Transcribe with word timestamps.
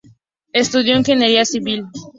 Estudió 0.51 0.97
Ingeniería 0.97 1.45
Civil. 1.45 1.85